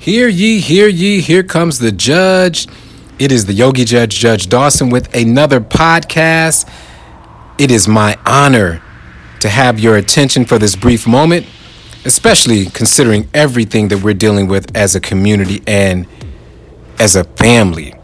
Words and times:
Hear 0.00 0.28
ye, 0.28 0.60
hear 0.60 0.88
ye, 0.88 1.20
here 1.20 1.42
comes 1.42 1.78
the 1.78 1.92
judge. 1.92 2.66
It 3.18 3.30
is 3.30 3.44
the 3.44 3.52
Yogi 3.52 3.84
Judge, 3.84 4.18
Judge 4.18 4.48
Dawson, 4.48 4.88
with 4.88 5.14
another 5.14 5.60
podcast. 5.60 6.66
It 7.58 7.70
is 7.70 7.86
my 7.86 8.16
honor 8.24 8.80
to 9.40 9.50
have 9.50 9.78
your 9.78 9.98
attention 9.98 10.46
for 10.46 10.58
this 10.58 10.74
brief 10.74 11.06
moment, 11.06 11.44
especially 12.06 12.64
considering 12.64 13.28
everything 13.34 13.88
that 13.88 14.02
we're 14.02 14.14
dealing 14.14 14.48
with 14.48 14.74
as 14.74 14.94
a 14.94 15.00
community 15.00 15.62
and 15.66 16.06
as 16.98 17.14
a 17.14 17.24
family. 17.24 17.94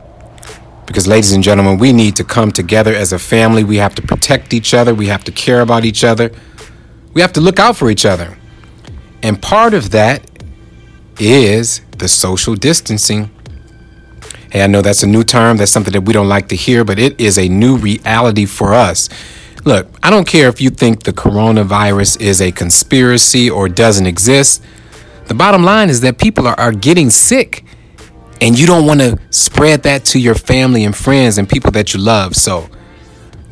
Because, 0.84 1.06
ladies 1.06 1.32
and 1.32 1.42
gentlemen, 1.42 1.78
we 1.78 1.94
need 1.94 2.14
to 2.16 2.24
come 2.24 2.52
together 2.52 2.92
as 2.92 3.14
a 3.14 3.18
family. 3.18 3.64
We 3.64 3.78
have 3.78 3.94
to 3.94 4.02
protect 4.02 4.52
each 4.52 4.74
other, 4.74 4.94
we 4.94 5.06
have 5.06 5.24
to 5.24 5.32
care 5.32 5.62
about 5.62 5.86
each 5.86 6.04
other, 6.04 6.30
we 7.14 7.22
have 7.22 7.32
to 7.32 7.40
look 7.40 7.58
out 7.58 7.74
for 7.74 7.88
each 7.88 8.04
other. 8.04 8.36
And 9.22 9.40
part 9.40 9.72
of 9.72 9.92
that 9.92 10.30
is 11.18 11.80
the 11.98 12.08
social 12.08 12.54
distancing. 12.54 13.30
Hey, 14.50 14.62
I 14.62 14.66
know 14.66 14.82
that's 14.82 15.02
a 15.02 15.06
new 15.06 15.24
term. 15.24 15.56
That's 15.56 15.72
something 15.72 15.92
that 15.92 16.02
we 16.02 16.12
don't 16.12 16.28
like 16.28 16.48
to 16.48 16.56
hear, 16.56 16.84
but 16.84 16.98
it 16.98 17.20
is 17.20 17.38
a 17.38 17.48
new 17.48 17.76
reality 17.76 18.46
for 18.46 18.74
us. 18.74 19.08
Look, 19.64 19.88
I 20.02 20.10
don't 20.10 20.26
care 20.26 20.48
if 20.48 20.60
you 20.60 20.70
think 20.70 21.02
the 21.02 21.12
coronavirus 21.12 22.20
is 22.20 22.40
a 22.40 22.52
conspiracy 22.52 23.50
or 23.50 23.68
doesn't 23.68 24.06
exist. 24.06 24.62
The 25.26 25.34
bottom 25.34 25.64
line 25.64 25.90
is 25.90 26.02
that 26.02 26.18
people 26.18 26.46
are, 26.46 26.58
are 26.58 26.72
getting 26.72 27.10
sick, 27.10 27.64
and 28.40 28.58
you 28.58 28.66
don't 28.66 28.86
want 28.86 29.00
to 29.00 29.18
spread 29.30 29.82
that 29.82 30.04
to 30.06 30.20
your 30.20 30.36
family 30.36 30.84
and 30.84 30.94
friends 30.94 31.36
and 31.36 31.48
people 31.48 31.72
that 31.72 31.94
you 31.94 32.00
love. 32.00 32.36
So, 32.36 32.68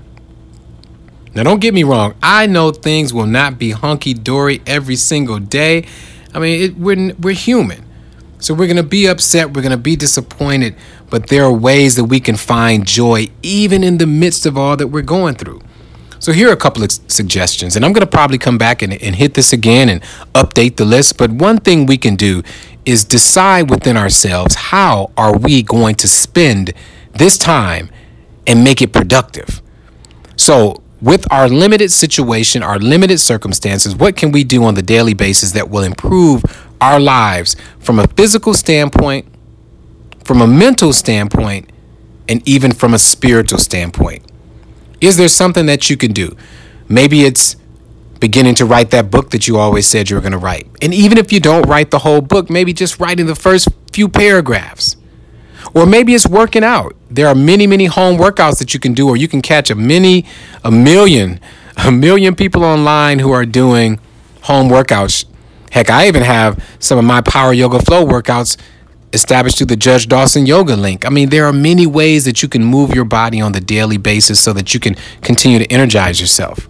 Now, 1.37 1.43
don't 1.43 1.61
get 1.61 1.75
me 1.75 1.83
wrong. 1.83 2.15
I 2.23 2.47
know 2.47 2.71
things 2.71 3.13
will 3.13 3.27
not 3.27 3.59
be 3.59 3.69
hunky 3.69 4.15
dory 4.15 4.59
every 4.65 4.95
single 4.95 5.37
day. 5.37 5.85
I 6.33 6.39
mean, 6.39 6.61
it, 6.63 6.77
we're, 6.77 7.13
we're 7.13 7.35
human. 7.35 7.85
So 8.39 8.55
we're 8.55 8.65
going 8.65 8.77
to 8.77 8.81
be 8.81 9.05
upset. 9.05 9.53
We're 9.53 9.61
going 9.61 9.69
to 9.69 9.77
be 9.77 9.95
disappointed. 9.95 10.75
But 11.11 11.27
there 11.27 11.43
are 11.43 11.53
ways 11.53 11.95
that 11.95 12.05
we 12.05 12.19
can 12.19 12.37
find 12.37 12.87
joy 12.87 13.27
even 13.43 13.83
in 13.83 13.99
the 13.99 14.07
midst 14.07 14.47
of 14.47 14.57
all 14.57 14.75
that 14.77 14.87
we're 14.87 15.03
going 15.03 15.35
through. 15.35 15.61
So 16.17 16.31
here 16.31 16.49
are 16.49 16.53
a 16.53 16.57
couple 16.57 16.81
of 16.81 16.91
suggestions. 16.91 17.75
And 17.75 17.85
I'm 17.85 17.93
going 17.93 18.01
to 18.01 18.09
probably 18.09 18.39
come 18.39 18.57
back 18.57 18.81
and, 18.81 18.91
and 18.93 19.15
hit 19.15 19.35
this 19.35 19.53
again 19.53 19.89
and 19.89 20.01
update 20.33 20.77
the 20.77 20.85
list. 20.85 21.19
But 21.19 21.29
one 21.29 21.59
thing 21.59 21.85
we 21.85 21.99
can 21.99 22.15
do 22.15 22.41
is 22.83 23.05
decide 23.05 23.69
within 23.69 23.95
ourselves 23.95 24.55
how 24.55 25.11
are 25.15 25.37
we 25.37 25.61
going 25.61 25.93
to 25.97 26.07
spend 26.07 26.73
this 27.13 27.37
time 27.37 27.91
and 28.47 28.63
make 28.63 28.81
it 28.81 28.91
productive. 28.91 29.61
So 30.35 30.81
with 31.01 31.31
our 31.31 31.47
limited 31.47 31.91
situation, 31.91 32.63
our 32.63 32.79
limited 32.79 33.19
circumstances, 33.19 33.95
what 33.95 34.15
can 34.15 34.31
we 34.31 34.43
do 34.43 34.63
on 34.63 34.73
the 34.73 34.81
daily 34.81 35.13
basis 35.13 35.51
that 35.51 35.69
will 35.69 35.83
improve 35.83 36.43
our 36.81 36.99
lives 36.99 37.55
from 37.79 37.99
a 37.99 38.07
physical 38.07 38.53
standpoint, 38.53 39.25
from 40.23 40.41
a 40.41 40.47
mental 40.47 40.93
standpoint, 40.93 41.71
and 42.27 42.47
even 42.47 42.71
from 42.71 42.93
a 42.93 42.99
spiritual 42.99 43.59
standpoint? 43.59 44.23
Is 44.99 45.17
there 45.17 45.27
something 45.27 45.67
that 45.67 45.89
you 45.89 45.97
can 45.97 46.11
do? 46.11 46.35
Maybe 46.89 47.21
it's 47.21 47.55
beginning 48.19 48.55
to 48.55 48.65
write 48.65 48.89
that 48.91 49.11
book 49.11 49.29
that 49.29 49.47
you 49.47 49.57
always 49.57 49.85
said 49.87 50.09
you 50.09 50.15
were 50.15 50.21
going 50.21 50.31
to 50.31 50.39
write. 50.39 50.67
And 50.81 50.93
even 50.93 51.19
if 51.19 51.31
you 51.31 51.39
don't 51.39 51.63
write 51.63 51.91
the 51.91 51.99
whole 51.99 52.21
book, 52.21 52.49
maybe 52.49 52.73
just 52.73 52.99
writing 52.99 53.27
the 53.27 53.35
first 53.35 53.67
few 53.91 54.09
paragraphs. 54.09 54.95
Or 55.73 55.85
maybe 55.85 56.13
it's 56.13 56.27
working 56.27 56.63
out. 56.63 56.95
There 57.09 57.27
are 57.27 57.35
many, 57.35 57.67
many 57.67 57.85
home 57.85 58.17
workouts 58.17 58.59
that 58.59 58.73
you 58.73 58.79
can 58.79 58.93
do, 58.93 59.07
or 59.07 59.17
you 59.17 59.27
can 59.27 59.41
catch 59.41 59.69
a 59.69 59.75
many, 59.75 60.25
a 60.63 60.71
million, 60.71 61.39
a 61.77 61.91
million 61.91 62.35
people 62.35 62.63
online 62.63 63.19
who 63.19 63.31
are 63.31 63.45
doing 63.45 63.99
home 64.43 64.69
workouts. 64.69 65.25
Heck, 65.71 65.89
I 65.89 66.07
even 66.07 66.23
have 66.23 66.63
some 66.79 66.97
of 66.97 67.05
my 67.05 67.21
Power 67.21 67.53
Yoga 67.53 67.79
Flow 67.79 68.05
workouts 68.05 68.57
established 69.13 69.57
through 69.57 69.67
the 69.67 69.75
Judge 69.75 70.07
Dawson 70.07 70.45
Yoga 70.45 70.75
link. 70.75 71.05
I 71.05 71.09
mean, 71.09 71.29
there 71.29 71.45
are 71.45 71.53
many 71.53 71.85
ways 71.85 72.25
that 72.25 72.41
you 72.41 72.49
can 72.49 72.63
move 72.63 72.93
your 72.93 73.05
body 73.05 73.41
on 73.41 73.51
the 73.51 73.61
daily 73.61 73.97
basis 73.97 74.39
so 74.39 74.53
that 74.53 74.73
you 74.73 74.79
can 74.79 74.95
continue 75.21 75.59
to 75.59 75.71
energize 75.71 76.19
yourself. 76.19 76.67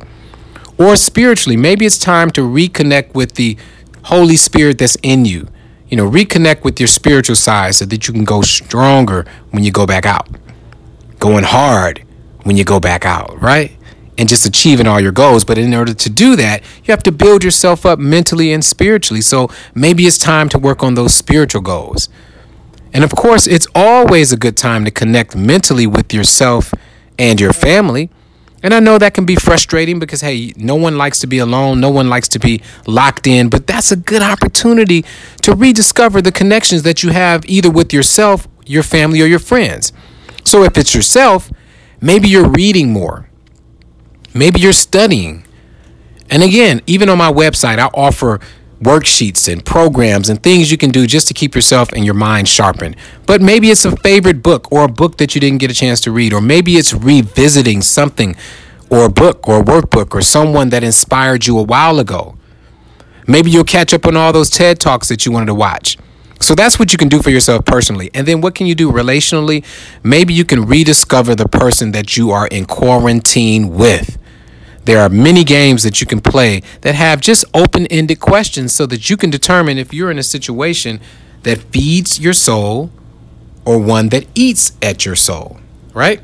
Or 0.77 0.95
spiritually, 0.95 1.57
maybe 1.57 1.85
it's 1.85 1.97
time 1.97 2.29
to 2.31 2.41
reconnect 2.41 3.13
with 3.13 3.35
the 3.35 3.57
Holy 4.03 4.37
Spirit 4.37 4.77
that's 4.77 4.97
in 5.03 5.25
you 5.25 5.47
you 5.89 5.97
know, 5.97 6.09
reconnect 6.09 6.63
with 6.63 6.79
your 6.79 6.87
spiritual 6.87 7.35
side 7.35 7.75
so 7.75 7.85
that 7.85 8.07
you 8.07 8.13
can 8.13 8.25
go 8.25 8.41
stronger 8.41 9.25
when 9.51 9.63
you 9.63 9.71
go 9.71 9.85
back 9.85 10.05
out. 10.05 10.27
Going 11.19 11.43
hard 11.43 12.03
when 12.43 12.57
you 12.57 12.63
go 12.63 12.79
back 12.79 13.05
out, 13.05 13.41
right? 13.41 13.71
And 14.17 14.27
just 14.27 14.45
achieving 14.45 14.87
all 14.87 14.99
your 14.99 15.11
goals. 15.11 15.45
But 15.45 15.57
in 15.57 15.73
order 15.73 15.93
to 15.93 16.09
do 16.09 16.35
that, 16.35 16.61
you 16.83 16.91
have 16.91 17.03
to 17.03 17.11
build 17.11 17.43
yourself 17.43 17.85
up 17.85 17.99
mentally 17.99 18.51
and 18.51 18.63
spiritually. 18.63 19.21
So 19.21 19.49
maybe 19.75 20.05
it's 20.05 20.17
time 20.17 20.49
to 20.49 20.59
work 20.59 20.83
on 20.83 20.95
those 20.95 21.13
spiritual 21.13 21.61
goals. 21.61 22.09
And 22.93 23.03
of 23.03 23.11
course, 23.15 23.47
it's 23.47 23.67
always 23.75 24.31
a 24.31 24.37
good 24.37 24.57
time 24.57 24.85
to 24.85 24.91
connect 24.91 25.35
mentally 25.35 25.87
with 25.87 26.13
yourself 26.13 26.73
and 27.19 27.39
your 27.39 27.53
family. 27.53 28.09
And 28.67 28.73
I 28.73 28.81
know 28.81 28.97
that 28.97 29.13
can 29.13 29.23
be 29.23 29.37
frustrating 29.37 29.97
because, 29.97 30.19
hey, 30.19 30.51
no 30.57 30.75
one 30.75 30.97
likes 30.97 31.19
to 31.19 31.27
be 31.27 31.37
alone. 31.37 31.79
No 31.79 31.89
one 31.89 32.09
likes 32.09 32.27
to 32.27 32.37
be 32.37 32.61
locked 32.85 33.25
in. 33.25 33.47
But 33.47 33.65
that's 33.65 33.93
a 33.93 33.95
good 33.95 34.21
opportunity 34.21 35.05
to 35.43 35.55
rediscover 35.55 36.21
the 36.21 36.33
connections 36.33 36.83
that 36.83 37.01
you 37.01 37.11
have 37.11 37.45
either 37.45 37.71
with 37.71 37.93
yourself, 37.93 38.45
your 38.65 38.83
family, 38.83 39.21
or 39.21 39.25
your 39.25 39.39
friends. 39.39 39.93
So 40.43 40.63
if 40.63 40.77
it's 40.77 40.93
yourself, 40.93 41.49
maybe 42.01 42.27
you're 42.27 42.49
reading 42.49 42.91
more. 42.91 43.29
Maybe 44.33 44.59
you're 44.59 44.73
studying. 44.73 45.45
And 46.29 46.43
again, 46.43 46.81
even 46.87 47.07
on 47.07 47.17
my 47.17 47.31
website, 47.31 47.79
I 47.79 47.85
offer 47.93 48.41
worksheets 48.81 49.51
and 49.51 49.65
programs 49.65 50.29
and 50.29 50.41
things 50.41 50.71
you 50.71 50.77
can 50.77 50.91
do 50.91 51.07
just 51.07 51.27
to 51.27 51.33
keep 51.33 51.55
yourself 51.55 51.91
and 51.93 52.05
your 52.05 52.13
mind 52.13 52.47
sharpened. 52.47 52.95
But 53.25 53.41
maybe 53.41 53.69
it's 53.71 53.85
a 53.85 53.95
favorite 53.97 54.43
book 54.43 54.71
or 54.71 54.85
a 54.85 54.87
book 54.87 55.17
that 55.17 55.35
you 55.35 55.41
didn't 55.41 55.59
get 55.59 55.71
a 55.71 55.73
chance 55.73 55.99
to 56.01 56.11
read, 56.11 56.33
or 56.33 56.41
maybe 56.41 56.73
it's 56.73 56.93
revisiting 56.93 57.81
something 57.81 58.35
or 58.89 59.05
a 59.05 59.09
book 59.09 59.47
or 59.47 59.59
a 59.59 59.63
workbook 59.63 60.13
or 60.13 60.21
someone 60.21 60.69
that 60.69 60.83
inspired 60.83 61.45
you 61.45 61.57
a 61.57 61.63
while 61.63 61.99
ago. 61.99 62.37
Maybe 63.27 63.51
you'll 63.51 63.65
catch 63.65 63.93
up 63.93 64.05
on 64.05 64.15
all 64.15 64.31
those 64.31 64.49
TED 64.49 64.79
Talks 64.79 65.09
that 65.09 65.25
you 65.25 65.31
wanted 65.31 65.47
to 65.47 65.53
watch. 65.53 65.97
So 66.39 66.55
that's 66.55 66.77
what 66.79 66.91
you 66.91 66.97
can 66.97 67.09
do 67.09 67.21
for 67.21 67.29
yourself 67.29 67.65
personally. 67.65 68.11
And 68.13 68.27
then 68.27 68.41
what 68.41 68.55
can 68.55 68.67
you 68.67 68.75
do 68.75 68.91
relationally? 68.91 69.65
Maybe 70.03 70.33
you 70.33 70.45
can 70.45 70.65
rediscover 70.65 71.35
the 71.35 71.47
person 71.47 71.91
that 71.91 72.15
you 72.15 72.31
are 72.31 72.47
in 72.47 72.65
quarantine 72.65 73.69
with. 73.73 74.17
There 74.87 75.01
are 75.01 75.09
many 75.09 75.43
games 75.43 75.83
that 75.83 75.99
you 75.99 76.07
can 76.07 76.21
play 76.21 76.61
that 76.79 76.95
have 76.95 77.19
just 77.19 77.43
open 77.53 77.87
ended 77.87 78.21
questions 78.21 78.73
so 78.73 78.85
that 78.85 79.09
you 79.09 79.17
can 79.17 79.29
determine 79.29 79.77
if 79.77 79.93
you're 79.93 80.09
in 80.09 80.17
a 80.17 80.23
situation 80.23 81.01
that 81.43 81.57
feeds 81.57 82.21
your 82.21 82.31
soul 82.31 82.89
or 83.65 83.79
one 83.79 84.07
that 84.09 84.25
eats 84.33 84.71
at 84.81 85.05
your 85.05 85.17
soul, 85.17 85.59
right? 85.93 86.21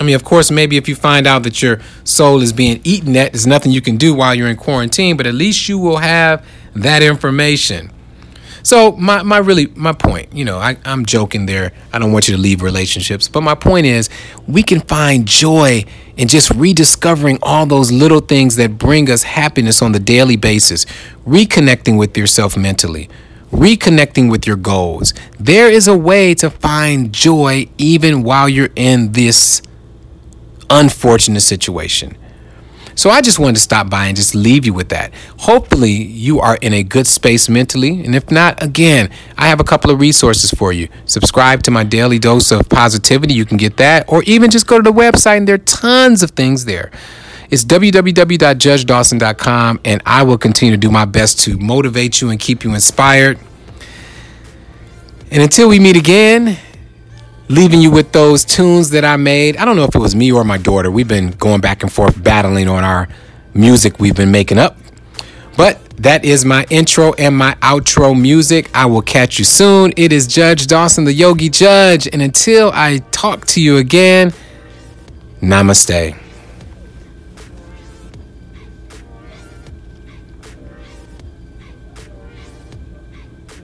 I 0.00 0.04
mean, 0.04 0.14
of 0.14 0.24
course, 0.24 0.50
maybe 0.50 0.78
if 0.78 0.88
you 0.88 0.94
find 0.94 1.26
out 1.26 1.42
that 1.42 1.60
your 1.60 1.82
soul 2.02 2.40
is 2.40 2.54
being 2.54 2.80
eaten 2.82 3.14
at, 3.14 3.32
there's 3.32 3.46
nothing 3.46 3.72
you 3.72 3.82
can 3.82 3.98
do 3.98 4.14
while 4.14 4.34
you're 4.34 4.48
in 4.48 4.56
quarantine, 4.56 5.18
but 5.18 5.26
at 5.26 5.34
least 5.34 5.68
you 5.68 5.78
will 5.78 5.98
have 5.98 6.42
that 6.74 7.02
information. 7.02 7.92
So 8.64 8.92
my, 8.92 9.22
my 9.22 9.38
really 9.38 9.66
my 9.76 9.92
point, 9.92 10.32
you 10.32 10.46
know, 10.46 10.58
I, 10.58 10.78
I'm 10.86 11.04
joking 11.04 11.44
there. 11.44 11.72
I 11.92 11.98
don't 11.98 12.12
want 12.12 12.28
you 12.28 12.34
to 12.34 12.40
leave 12.40 12.62
relationships, 12.62 13.28
but 13.28 13.42
my 13.42 13.54
point 13.54 13.84
is 13.84 14.08
we 14.48 14.62
can 14.62 14.80
find 14.80 15.26
joy 15.26 15.84
in 16.16 16.28
just 16.28 16.50
rediscovering 16.50 17.38
all 17.42 17.66
those 17.66 17.92
little 17.92 18.20
things 18.20 18.56
that 18.56 18.78
bring 18.78 19.10
us 19.10 19.22
happiness 19.22 19.82
on 19.82 19.92
the 19.92 20.00
daily 20.00 20.36
basis, 20.36 20.86
reconnecting 21.26 21.98
with 21.98 22.16
yourself 22.16 22.56
mentally, 22.56 23.10
reconnecting 23.52 24.30
with 24.30 24.46
your 24.46 24.56
goals. 24.56 25.12
There 25.38 25.70
is 25.70 25.86
a 25.86 25.96
way 25.96 26.34
to 26.36 26.48
find 26.48 27.12
joy 27.12 27.68
even 27.76 28.22
while 28.22 28.48
you're 28.48 28.70
in 28.76 29.12
this 29.12 29.60
unfortunate 30.70 31.42
situation. 31.42 32.16
So 32.96 33.10
I 33.10 33.20
just 33.20 33.38
wanted 33.38 33.56
to 33.56 33.60
stop 33.60 33.90
by 33.90 34.06
and 34.06 34.16
just 34.16 34.34
leave 34.34 34.64
you 34.64 34.72
with 34.72 34.88
that. 34.90 35.12
Hopefully, 35.38 35.92
you 35.92 36.40
are 36.40 36.56
in 36.56 36.72
a 36.72 36.82
good 36.82 37.06
space 37.06 37.48
mentally. 37.48 38.04
And 38.04 38.14
if 38.14 38.30
not, 38.30 38.62
again, 38.62 39.10
I 39.36 39.48
have 39.48 39.60
a 39.60 39.64
couple 39.64 39.90
of 39.90 40.00
resources 40.00 40.50
for 40.50 40.72
you. 40.72 40.88
Subscribe 41.04 41.62
to 41.64 41.70
my 41.70 41.84
daily 41.84 42.18
dose 42.18 42.52
of 42.52 42.68
positivity. 42.68 43.34
You 43.34 43.44
can 43.44 43.56
get 43.56 43.76
that. 43.78 44.04
Or 44.08 44.22
even 44.24 44.50
just 44.50 44.66
go 44.66 44.78
to 44.78 44.82
the 44.82 44.92
website, 44.92 45.38
and 45.38 45.48
there 45.48 45.56
are 45.56 45.58
tons 45.58 46.22
of 46.22 46.30
things 46.32 46.64
there. 46.64 46.90
It's 47.50 47.64
www.judgedawson.com, 47.64 49.80
and 49.84 50.02
I 50.06 50.22
will 50.22 50.38
continue 50.38 50.74
to 50.74 50.78
do 50.78 50.90
my 50.90 51.04
best 51.04 51.40
to 51.40 51.58
motivate 51.58 52.20
you 52.20 52.30
and 52.30 52.40
keep 52.40 52.64
you 52.64 52.74
inspired. 52.74 53.38
And 55.30 55.42
until 55.42 55.68
we 55.68 55.78
meet 55.78 55.96
again, 55.96 56.58
leaving 57.48 57.80
you 57.80 57.90
with 57.90 58.12
those 58.12 58.44
tunes 58.44 58.90
that 58.90 59.04
I 59.04 59.16
made. 59.16 59.56
I 59.56 59.64
don't 59.64 59.76
know 59.76 59.84
if 59.84 59.94
it 59.94 59.98
was 59.98 60.14
me 60.14 60.32
or 60.32 60.44
my 60.44 60.58
daughter. 60.58 60.90
We've 60.90 61.08
been 61.08 61.30
going 61.32 61.60
back 61.60 61.82
and 61.82 61.92
forth 61.92 62.22
battling 62.22 62.68
on 62.68 62.84
our 62.84 63.08
music 63.52 64.00
we've 64.00 64.16
been 64.16 64.30
making 64.30 64.58
up. 64.58 64.76
But 65.56 65.78
that 65.98 66.24
is 66.24 66.44
my 66.44 66.66
intro 66.70 67.12
and 67.14 67.36
my 67.36 67.54
outro 67.56 68.18
music. 68.20 68.68
I 68.74 68.86
will 68.86 69.02
catch 69.02 69.38
you 69.38 69.44
soon. 69.44 69.92
It 69.96 70.12
is 70.12 70.26
Judge 70.26 70.66
Dawson, 70.66 71.04
the 71.04 71.12
Yogi 71.12 71.48
Judge. 71.48 72.08
And 72.12 72.20
until 72.20 72.72
I 72.74 72.98
talk 73.12 73.46
to 73.48 73.60
you 73.60 73.76
again, 73.76 74.32
namaste. 75.40 76.23